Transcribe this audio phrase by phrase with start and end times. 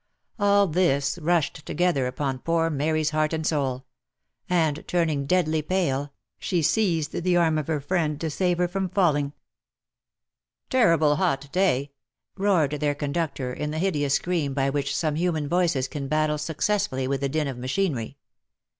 [0.39, 3.85] All this rushed together upon poor Mary's f heart and soul,
[4.49, 8.89] and, turning deadly pale, she seized the arm of her friend to save herself from
[8.89, 9.33] falling."
[10.71, 11.91] Terrible hot day!"
[12.35, 17.07] roared their conductor, in the hideous scream by which some human voices can battle successfully
[17.07, 18.17] with the din of machinery.